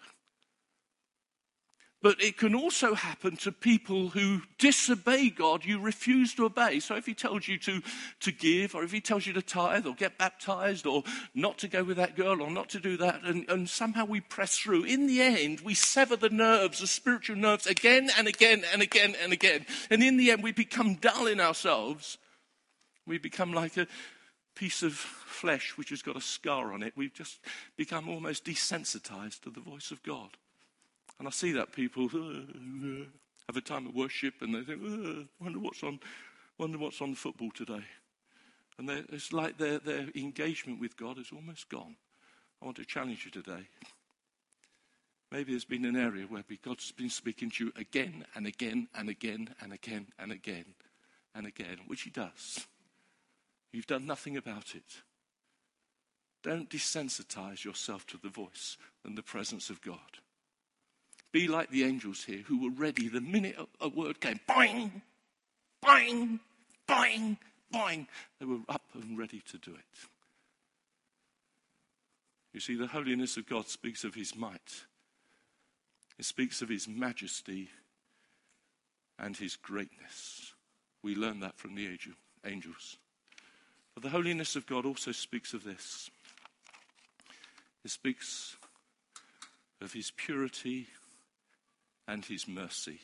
[2.01, 6.79] But it can also happen to people who disobey God, you refuse to obey.
[6.79, 7.81] So if he tells you to,
[8.21, 11.03] to give, or if he tells you to tithe, or get baptized, or
[11.35, 14.21] not to go with that girl, or not to do that, and, and somehow we
[14.21, 18.63] press through, in the end, we sever the nerves, the spiritual nerves, again and again
[18.71, 19.65] and again and again.
[19.89, 22.17] And in the end, we become dull in ourselves.
[23.05, 23.87] We become like a
[24.55, 26.93] piece of flesh which has got a scar on it.
[26.95, 27.39] We've just
[27.75, 30.29] become almost desensitized to the voice of God.
[31.19, 35.83] And I see that people have a time of worship and they think, wonder what's
[35.83, 35.99] on,
[36.57, 37.83] wonder what's on football today.
[38.77, 41.97] And it's like their, their engagement with God is almost gone.
[42.61, 43.67] I want to challenge you today.
[45.31, 49.09] Maybe there's been an area where God's been speaking to you again and again and
[49.09, 50.65] again and again and again
[51.35, 52.65] and again, which He does.
[53.71, 55.03] You've done nothing about it.
[56.41, 60.19] Don't desensitize yourself to the voice and the presence of God.
[61.31, 64.39] Be like the angels here who were ready the minute a, word came.
[64.49, 65.01] Boing,
[65.83, 66.39] boing,
[66.87, 67.37] boing,
[67.73, 68.07] boing.
[68.39, 70.09] They were up and ready to do it.
[72.53, 74.85] You see, the holiness of God speaks of his might,
[76.17, 77.69] it speaks of his majesty
[79.19, 80.53] and his greatness.
[81.03, 81.87] We learn that from the
[82.45, 82.97] angels.
[83.93, 86.09] But the holiness of God also speaks of this
[87.85, 88.57] it speaks
[89.81, 90.87] of his purity
[92.09, 92.99] and his mercy.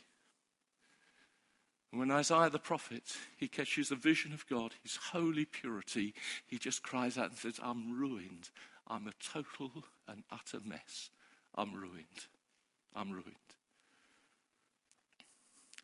[1.92, 3.04] And when Isaiah the prophet,
[3.38, 6.16] he catches a vision of God, his holy purity,
[6.48, 8.50] he just cries out and says, I'm ruined.
[8.88, 9.72] I'm a total
[10.08, 11.12] and utter mess.
[11.54, 12.28] I'm ruined.
[12.96, 13.36] I'm ruined.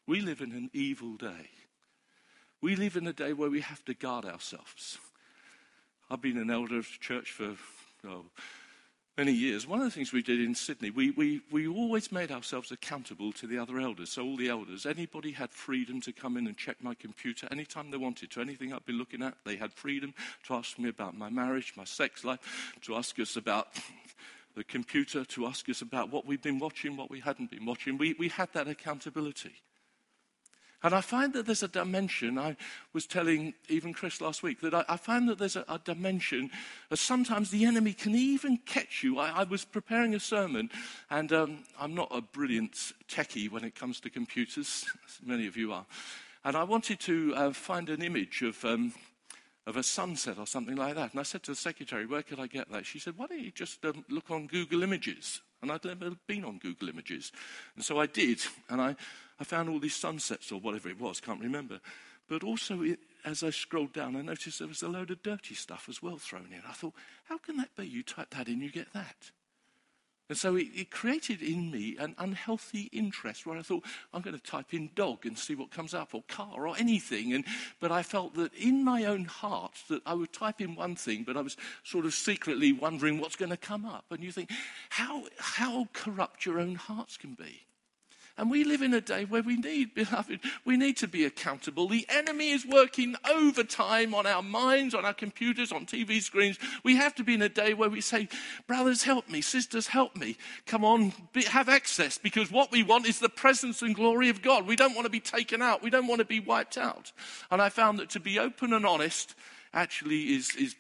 [0.08, 1.50] We live in an evil day.
[2.60, 4.98] We live in a day where we have to guard ourselves.
[6.10, 7.56] I've been an elder of the church for
[8.08, 8.26] oh,
[9.17, 12.32] many years, one of the things we did in Sydney, we, we, we always made
[12.32, 14.12] ourselves accountable to the other elders.
[14.12, 17.91] So, all the elders, anybody had freedom to come in and check my computer anytime
[17.91, 18.41] they wanted to.
[18.41, 20.13] Anything I'd been looking at, they had freedom
[20.47, 22.39] to ask me about my marriage, my sex life,
[22.82, 23.67] to ask us about
[24.56, 27.97] the computer, to ask us about what we'd been watching, what we hadn't been watching.
[27.97, 29.54] We, we had that accountability.
[30.84, 32.58] And I find that there's a dimension, I
[32.91, 36.50] was telling even Chris last week, that I, I find that there's a, a dimension,
[36.89, 39.20] that sometimes the enemy can even catch you.
[39.20, 40.72] I, I was preparing a sermon,
[41.10, 45.56] and um, I'm not a brilliant techie when it comes to computers, as many of
[45.56, 45.86] you are.
[46.44, 48.94] And I wanted to uh, find an image of, um,
[49.67, 51.12] of a sunset or something like that.
[51.12, 52.88] And I said to the secretary, Where could I get that?
[52.88, 55.41] She said, Why don't you just um, look on Google Images?
[55.62, 57.32] And I'd never been on Google Images.
[57.76, 58.39] And so I did.
[58.70, 58.96] And I,
[59.42, 61.80] I found all these sunsets or whatever it was, can't remember.
[62.30, 65.56] But also, it, as I scrolled down, I noticed there was a load of dirty
[65.56, 66.62] stuff as well thrown in.
[66.70, 67.88] I thought, how can that be?
[67.88, 69.32] You type that in, you get that.
[70.30, 74.38] And so it, it, created in me an unhealthy interest where I thought, I'm going
[74.38, 77.34] to type in dog and see what comes up, or car, or anything.
[77.34, 77.44] And,
[77.80, 81.24] but I felt that in my own heart that I would type in one thing,
[81.24, 84.06] but I was sort of secretly wondering what's going to come up.
[84.12, 84.52] And you think,
[84.92, 87.62] how, how corrupt your own hearts can be.
[88.38, 91.88] And we live in a day where we need, beloved, we need to be accountable.
[91.88, 96.58] The enemy is working overtime on our minds, on our computers, on TV screens.
[96.84, 98.28] We have to be in a day where we say,
[98.67, 100.38] brothers, help me, sisters, help me.
[100.65, 104.41] Come on, be, have access, because what we want is the presence and glory of
[104.41, 104.65] God.
[104.65, 105.84] We don't want to be taken out.
[105.84, 107.12] We don't want to be wiped out.
[107.50, 109.36] And I found that to be open and honest
[109.74, 110.76] actually is, is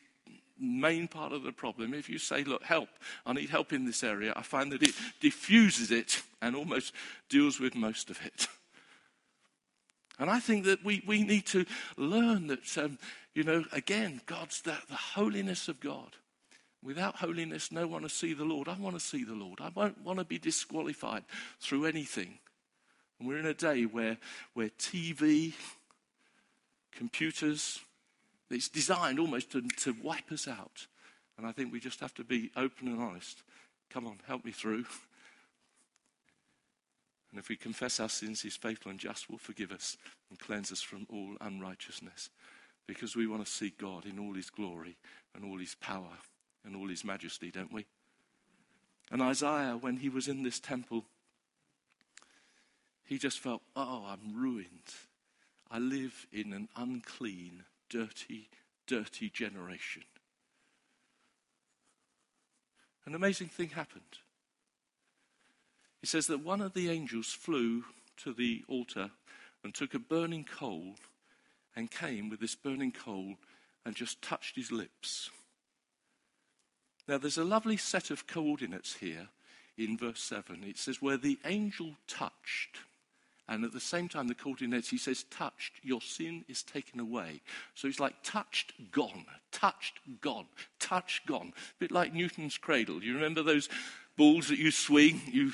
[0.61, 1.93] main part of the problem.
[1.93, 2.89] If you say, look, help,
[3.25, 6.93] I need help in this area, I find that it diffuses it and almost
[7.29, 8.47] deals with most of it.
[10.19, 11.65] And I think that we, we need to
[11.97, 12.99] learn that, um,
[13.33, 16.15] you know, again, God's the, the holiness of God.
[16.83, 18.67] Without holiness, no one will see the Lord.
[18.67, 19.59] I want to see the Lord.
[19.61, 21.23] I won't want to be disqualified
[21.59, 22.37] through anything.
[23.19, 24.17] And we're in a day where,
[24.53, 25.53] where TV,
[26.91, 27.79] computers,
[28.51, 30.87] It's designed almost to, to wipe us out.
[31.37, 33.43] And I think we just have to be open and honest.
[33.89, 34.85] Come on, help me through.
[37.31, 39.97] And if we confess our sins, He's faithful and just, will forgive us
[40.29, 42.29] and cleanse us from all unrighteousness.
[42.87, 44.97] Because we want to see God in all His glory
[45.33, 46.17] and all His power
[46.65, 47.85] and all His majesty, don't we?
[49.11, 51.03] And Isaiah, when he was in this temple,
[53.03, 54.95] he just felt, oh, I'm ruined.
[55.69, 58.49] I live in an unclean, dirty,
[58.87, 60.03] dirty generation.
[63.05, 64.19] An amazing thing happened.
[65.99, 67.83] He says that one of the angels flew
[68.23, 69.11] to the altar
[69.63, 70.95] and took a burning coal
[71.75, 73.35] and came with this burning coal
[73.85, 75.29] and just touched his lips.
[77.07, 79.27] Now, there's a lovely set of coordinates here
[79.77, 80.63] in verse 7.
[80.63, 82.79] It says, where the angel touched.
[83.51, 87.41] And at the same time, the coordinates, he says, touched, your sin is taken away.
[87.75, 90.45] So he's like, touched, gone, touched, gone,
[90.79, 91.51] touched, gone.
[91.55, 93.01] A bit like Newton's cradle.
[93.01, 93.67] Do you remember those
[94.15, 95.21] balls that you swing.
[95.25, 95.51] You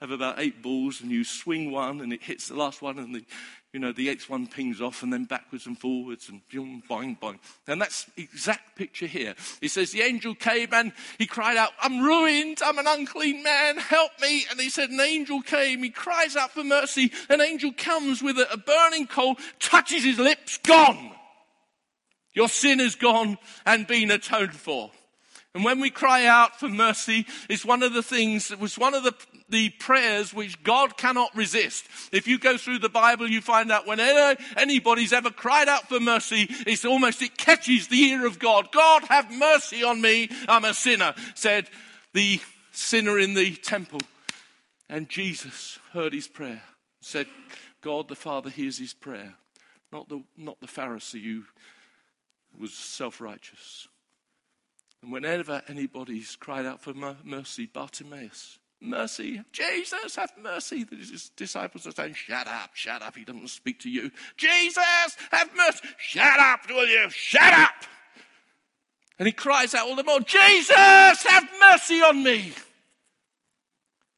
[0.00, 3.14] have about eight balls and you swing one and it hits the last one and
[3.14, 3.24] the,
[3.78, 7.38] you know, the X1 pings off and then backwards and forwards and boing, boing, boing.
[7.68, 9.36] And that's exact picture here.
[9.60, 12.58] He says, the angel came and he cried out, I'm ruined.
[12.60, 13.76] I'm an unclean man.
[13.76, 14.46] Help me.
[14.50, 15.84] And he said, an angel came.
[15.84, 17.12] He cries out for mercy.
[17.30, 21.12] An angel comes with a, a burning coal, touches his lips, gone.
[22.34, 24.90] Your sin is gone and been atoned for.
[25.54, 28.94] And when we cry out for mercy, it's one of the things, that was one
[28.94, 29.14] of the,
[29.48, 31.86] the prayers which God cannot resist.
[32.12, 36.00] If you go through the Bible, you find out whenever anybody's ever cried out for
[36.00, 38.70] mercy, it's almost, it catches the ear of God.
[38.72, 40.28] God, have mercy on me.
[40.48, 41.68] I'm a sinner, said
[42.12, 42.40] the
[42.70, 44.00] sinner in the temple.
[44.88, 46.62] And Jesus heard his prayer,
[47.00, 47.26] said,
[47.80, 49.34] God the Father hears his prayer,
[49.92, 51.44] not the, not the Pharisee who
[52.58, 53.88] was self righteous.
[55.02, 56.92] And whenever anybody's cried out for
[57.24, 60.84] mercy, Bartimaeus, mercy, Jesus, have mercy.
[60.84, 64.10] The disciples are saying, Shut up, shut up, he doesn't speak to you.
[64.36, 65.88] Jesus, have mercy.
[65.98, 67.08] Shut up, will you?
[67.10, 67.84] Shut up.
[69.18, 72.52] And he cries out all the more, Jesus, have mercy on me.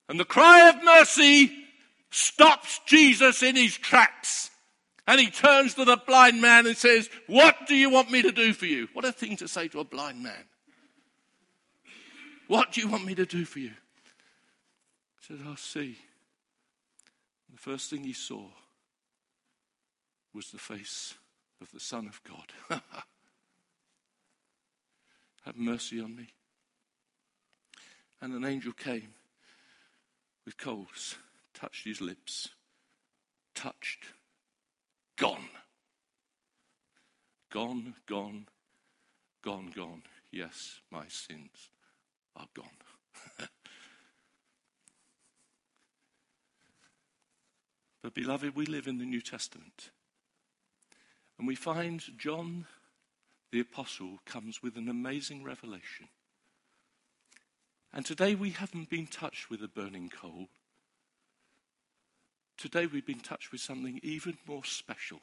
[0.08, 1.52] And the cry of mercy
[2.10, 4.50] stops Jesus in his tracks.
[5.06, 8.32] And he turns to the blind man and says, What do you want me to
[8.32, 8.88] do for you?
[8.92, 10.44] What a thing to say to a blind man.
[12.50, 13.68] What do you want me to do for you?
[13.68, 13.74] He
[15.20, 15.96] said, I'll see.
[17.48, 18.48] the first thing he saw
[20.34, 21.14] was the face
[21.60, 22.80] of the Son of God.
[25.44, 26.30] Have mercy on me.
[28.20, 29.14] And an angel came
[30.44, 31.18] with coals,
[31.54, 32.48] touched his lips,
[33.54, 34.06] touched,
[35.16, 35.50] gone.
[37.52, 38.48] Gone, gone,
[39.40, 40.02] gone, gone.
[40.32, 41.68] Yes, my sins
[42.36, 42.66] are gone.
[48.02, 49.90] but, beloved, we live in the New Testament.
[51.38, 52.66] And we find John
[53.52, 56.08] the Apostle comes with an amazing revelation.
[57.92, 60.48] And today we haven't been touched with a burning coal.
[62.56, 65.20] Today we've been touched with something even more special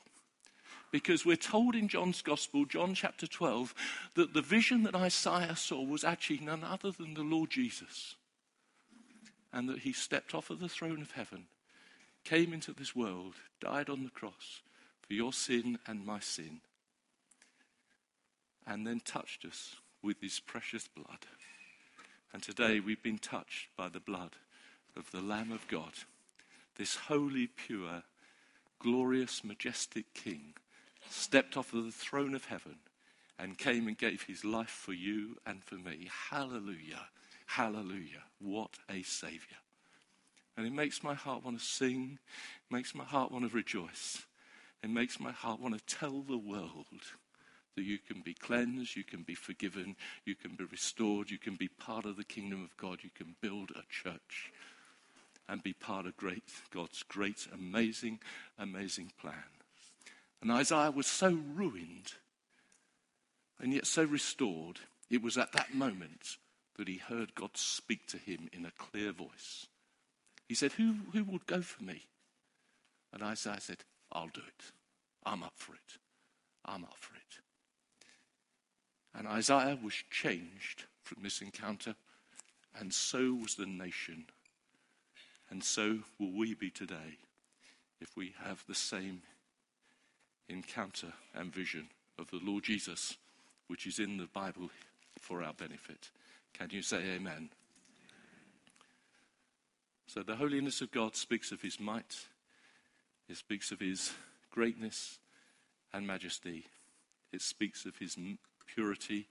[0.91, 3.73] because we're told in John's Gospel, John chapter 12,
[4.15, 8.15] that the vision that Isaiah saw was actually none other than the Lord Jesus.
[9.51, 11.45] And that he stepped off of the throne of heaven,
[12.23, 14.61] came into this world, died on the cross
[15.01, 16.61] for your sin and my sin,
[18.65, 21.25] and then touched us with his precious blood.
[22.33, 24.31] And today we've been touched by the blood
[24.95, 25.93] of the Lamb of God,
[26.75, 28.03] this holy, pure,
[28.79, 30.53] glorious, majestic King
[31.09, 32.77] stepped off of the throne of heaven
[33.39, 36.09] and came and gave his life for you and for me.
[36.29, 37.07] Hallelujah.
[37.45, 38.23] Hallelujah.
[38.39, 39.57] What a Savior.
[40.55, 42.17] And it makes my heart want to sing,
[42.69, 44.25] it makes my heart want to rejoice,
[44.83, 46.85] it makes my heart want to tell the world
[47.75, 49.95] that you can be cleansed, you can be forgiven,
[50.25, 53.35] you can be restored, you can be part of the kingdom of God, you can
[53.39, 54.51] build a church
[55.47, 58.19] and be part of great God's great, amazing,
[58.57, 59.56] amazing plan.
[60.41, 62.13] And Isaiah was so ruined
[63.59, 64.79] and yet so restored.
[65.09, 66.37] It was at that moment
[66.77, 69.67] that he heard God speak to him in a clear voice.
[70.47, 72.03] He said, Who, who would go for me?
[73.11, 74.71] And Isaiah said, I'll do it.
[75.25, 75.97] I'm up for it.
[76.65, 77.39] I'm up for it.
[79.17, 81.95] And Isaiah was changed from this encounter,
[82.79, 84.25] and so was the nation.
[85.49, 87.17] And so will we be today
[87.99, 89.23] if we have the same
[90.49, 91.87] encounter and vision
[92.17, 93.17] of the Lord Jesus,
[93.67, 94.69] which is in the Bible
[95.19, 96.09] for our benefit.
[96.53, 97.49] Can you say amen?
[100.07, 102.15] So the holiness of God speaks of his might,
[103.29, 104.13] it speaks of his
[104.49, 105.19] greatness
[105.93, 106.65] and majesty,
[107.33, 108.17] it speaks of his
[108.65, 109.27] purity,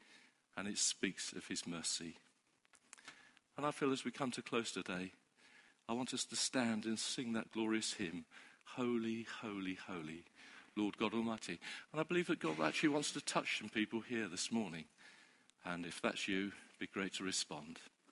[0.56, 2.16] and it speaks of his mercy.
[3.56, 5.12] And I feel as we come to close today,
[5.88, 8.26] I want us to stand and sing that glorious hymn,
[8.76, 10.24] Holy, Holy, Holy,
[10.76, 11.58] Lord God Almighty.
[11.92, 14.84] And I believe that God actually wants to touch some people here this morning.
[15.64, 17.78] And if that's you, it'd be great to respond.